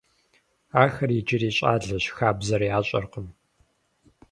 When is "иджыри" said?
1.19-1.49